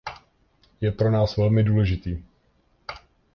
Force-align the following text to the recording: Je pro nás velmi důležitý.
Je 0.81 0.91
pro 0.91 1.11
nás 1.11 1.37
velmi 1.37 1.63
důležitý. 1.63 2.23